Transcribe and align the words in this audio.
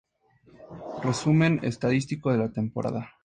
Resumen 1.03 1.59
estadístico 1.63 2.31
de 2.31 2.39
la 2.39 2.51
temporada. 2.51 3.07